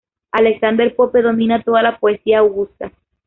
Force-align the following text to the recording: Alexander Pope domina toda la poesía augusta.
Alexander 0.31 0.95
Pope 0.95 1.21
domina 1.21 1.61
toda 1.61 1.83
la 1.83 1.99
poesía 1.99 2.39
augusta. 2.39 2.91